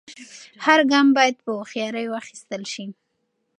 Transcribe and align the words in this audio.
هر 0.65 0.79
ګام 0.91 1.07
باید 1.17 1.35
په 1.43 1.49
هوښیارۍ 1.57 2.05
واخیستل 2.09 2.61
سي. 2.73 2.85